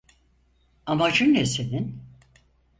[0.85, 2.01] Amacın ne senin?